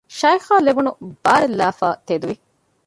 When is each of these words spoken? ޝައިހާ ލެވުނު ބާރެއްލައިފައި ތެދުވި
ޝައިހާ 0.17 0.53
ލެވުނު 0.65 0.91
ބާރެއްލައިފައި 1.23 1.97
ތެދުވި 2.07 2.35